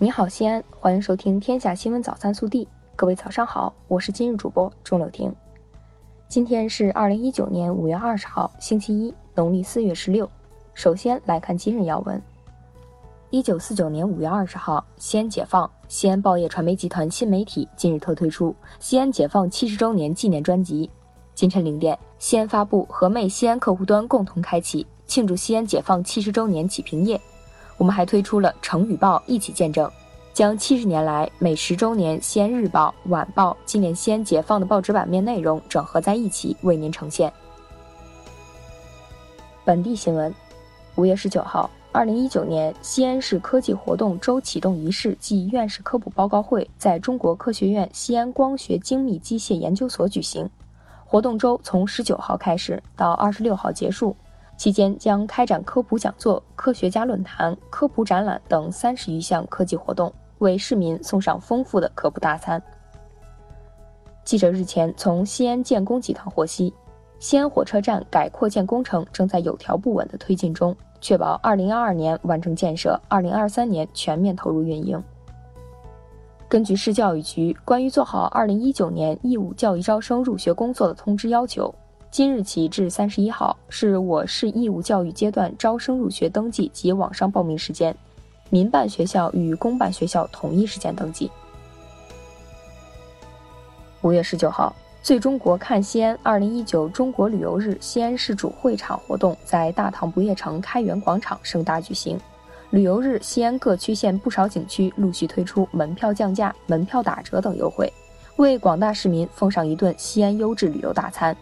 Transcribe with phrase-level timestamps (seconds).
[0.00, 2.64] 你好，西安，欢迎收听《天下新闻早餐速递》。
[2.94, 5.34] 各位早上好，我是今日主播钟柳婷。
[6.28, 10.30] 今天是二零一九年五月二十号，星期一，农历四月十六。
[10.72, 12.22] 首先来看今日要闻。
[13.30, 15.68] 一九四九年五月二十号，西安解放。
[15.88, 20.88] 西安报业传媒集团新媒体今日特推出西安解放七十周年纪念专辑。
[21.34, 27.20] 今晨零点，西安发布和魅西安客户端共同开启庆祝西安解放七十周年启屏夜。
[27.78, 29.90] 我们还推出了成语报一起见证，
[30.34, 37.32] 将七十年来每十周年西安日报、晚报纪念西安解放的报纸版面内容整合在一起为您呈现。
[39.64, 40.34] 本地新闻：
[40.96, 50.50] 五月十九号，二零一九年西安市科技活动周启动仪式暨院士科普报告会在中国科学院西安光学精密机械研究所举行。
[51.06, 54.16] 活动周从十九号开始到二十六号结束。
[54.58, 62.60] 期间将开展科普讲座、科学家论坛、科普展览等三十余项科技活动，为市民送上丰富的科普大餐。
[64.24, 66.74] 记者日前从西安建工集团获悉，
[67.20, 75.00] 西安火车站改扩建工程正在有条不紊的推进中，确保二零二二年完成建设，二零二三年全面投入运营。
[76.48, 81.72] 根据市教育局关于做好二零一九年义务教育招生入学工作的通知要求。
[82.10, 87.94] 今日起至三十一号是我市义务教育阶段招生入学登记及网上报名时间，
[88.48, 91.30] 民办学校与公办学校统一时间登记。
[94.00, 102.18] 五月十九号，最中国看西安二零一九中国旅游日西安市主会场活动在大唐不夜城开元广场盛大举行。
[102.70, 107.92] 旅游日，西安各区县不少景区陆续推出门票降价、门票打折等优惠，
[108.36, 111.36] 为广大市民奉上一顿西安优质旅游大餐。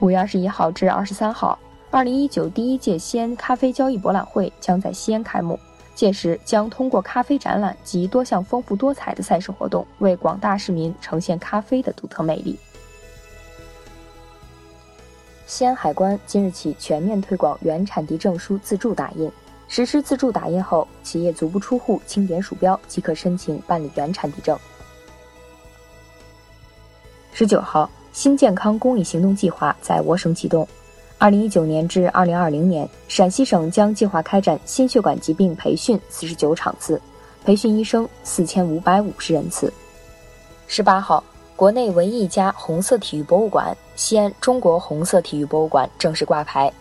[0.00, 1.58] 五月二十一号至二十三号，
[1.90, 5.58] 二零一九第一届西安咖啡交易博览会将在西安开幕。
[5.94, 12.58] 届时将通过咖啡展览及多项丰富多彩的赛事活动，为广大市民呈现咖啡的独特魅力。
[15.46, 19.30] 西安海关今日起全面推广原产地证书自助打印。
[19.68, 24.58] 实施自助打印后，企业足不出户，清点鼠标即可申请办理原产地证。
[27.32, 27.90] 十九号。
[28.16, 30.66] 新健康公益行动计划在我省启动，
[31.18, 36.98] 二零一九年至二零二零年，陕西省将计划开展心血管疾病培训四十九场次，
[37.44, 39.70] 培训医生四千五百五十人次。
[40.66, 41.22] 十八号，
[41.56, 46.72] 国内唯一一家红色体育博物馆——西安中国红色体育博物馆正式挂牌。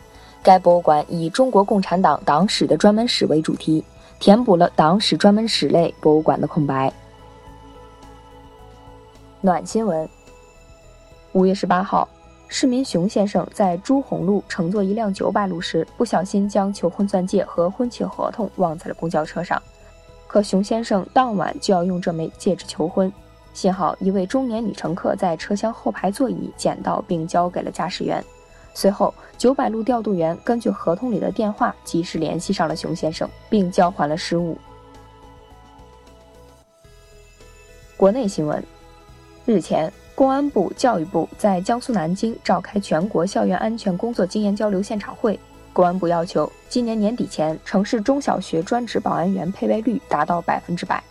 [0.41, 3.83] 该博物馆以中国共产党党史的专门史为主题，
[4.21, 6.89] 填补了党史专门史类博物馆的空白。
[9.41, 10.07] 暖新闻。
[11.35, 12.07] 五月十八号，
[12.47, 19.61] 市民熊先生在朱洪路乘坐一辆九百路时，不小心将求婚钻戒和婚庆合同忘在了公交车上。
[20.27, 23.11] 可熊先生当晚就要用这枚戒指求婚，
[23.53, 28.23] 幸好一位中年女乘客在车厢后排座椅捡到并交给了驾驶员。
[28.73, 34.57] 随后，九百路调度员根据合同里的电话及时联系上了熊先生，并交还了失物。
[37.97, 38.63] 国内新闻，
[39.45, 39.91] 日前。
[40.15, 45.37] 公安部、教育部在江苏南京召开全国校园安全工作经验交流现场会。
[45.73, 51.03] 公安部要求，今年年底前，城市中小学专职保安员配备率达到百分之百。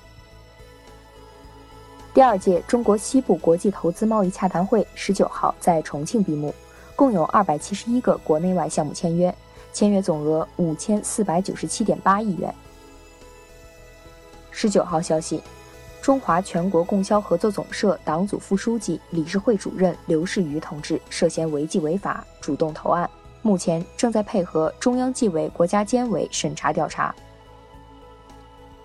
[2.14, 6.54] 第二届中国西部国际投资贸易洽谈会十九号在重庆闭幕，
[6.96, 9.34] 共有二百七十一个国内外项目签约，
[9.70, 12.54] 签约总额五千四百九十七点八亿元。
[14.50, 15.42] 十九号消息。
[16.04, 23.08] 中华全国供销合作总社党组副书记、理事会主任刘士余同志涉嫌违纪违法，主动投案，
[23.40, 27.14] 目前正在配合中央纪委国家监委审查调查。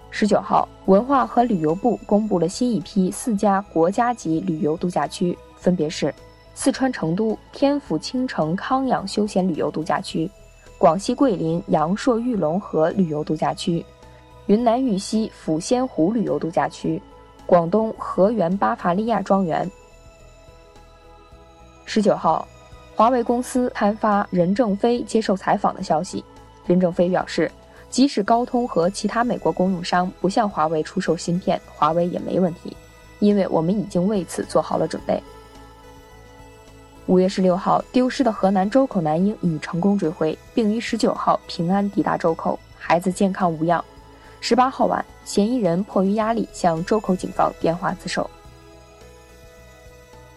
[0.10, 6.16] 十九号，文化和旅游部公布了新一批四家国家级旅游度假区，分别是
[6.56, 10.32] 四川成都天府青城康养休闲旅游度假区、
[10.78, 13.86] 广西桂林阳朔玉龙河旅游度假区。
[14.46, 17.00] 云南玉溪抚仙湖旅游度假区，
[17.50, 19.68] 广东河源巴伐利亚庄园。
[21.84, 22.48] 十九号，
[22.96, 26.24] 华为公司刊发任正非接受采访的消息。
[26.68, 27.52] 任正非表示，
[27.90, 32.78] 即使高通和其他美国供应商不向华为出售芯片，华为也没问题，
[33.18, 35.20] 因为我们已经为此做好了准备。
[37.08, 43.84] 五月十六号，丢失的河南周口男婴已成功追回，并于十九号平安抵达周口，孩子健康无恙。
[44.42, 48.30] 十八号晚，嫌疑人迫于压力向周口警方电话自首。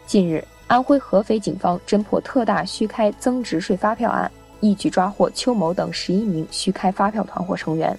[0.06, 7.96] 近日，安徽合肥警方侦破特大虚开增值税发票案，一举抓获邱某等十一名虚开发票团伙成员。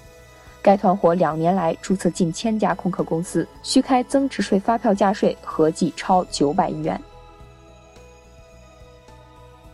[0.62, 7.02] 该团伙两年来注册近千家空壳公司，虚开增值税发票价税，合计超九百亿元。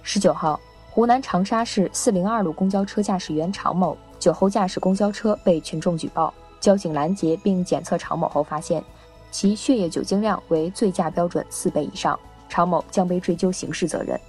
[0.03, 0.59] 十九号，
[0.89, 8.83] 湖南长沙市四零二路公交车驾驶员常某酒后驾驶公交车被群众举报，交警拦截并检测常某后发现，
[9.31, 12.19] 其血液酒精量为醉驾标准四倍以上，
[12.49, 14.19] 常某将被追究刑事责任。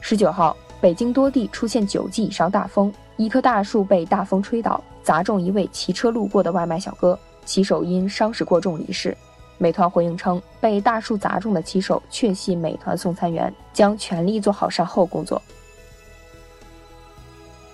[0.00, 9.14] 十九号，北京多地出现九级以上大风，一棵大树被大风吹倒，砸中一位骑车路过的外卖小哥，骑手因伤势过重离世。
[9.58, 15.40] 美团回应称，被大树砸中的骑手确系美团送餐员，将全力做好善后工作。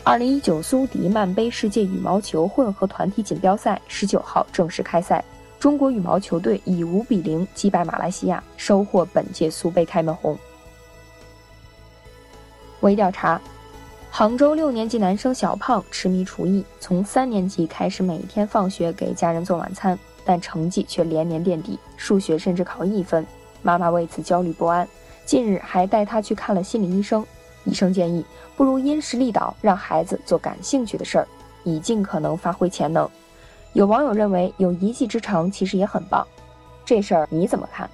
[0.07, 5.25] 二零一九苏迪曼杯世界羽毛球混合团体锦标赛十九号正式开赛，
[5.59, 10.39] 中国羽毛球队以五比零击败马来西亚，收获本届苏杯开门红。
[12.83, 13.41] 微调查：
[14.09, 23.27] 杭州六年级男生小胖痴迷厨艺，从三年级开始每天放学给家人做晚餐，但成绩却连年垫底，数学甚至考一分。
[23.61, 24.87] 妈妈为此焦虑不安，
[25.25, 27.27] 近日还带他去看了心理医生。
[27.67, 28.25] 医生建议，
[28.57, 31.29] 不如因势利导，让孩子做感兴趣的事儿，
[31.65, 33.07] 以尽可能发挥潜能。
[33.75, 36.27] 有网友认为，有一技之长其实也很棒，
[36.85, 37.91] 这事儿你怎么看？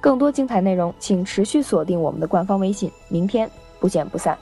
[0.00, 2.90] 更多精彩内容，请持续锁定我们的官方微信。
[3.08, 3.48] 明天
[3.78, 4.36] 不见不散。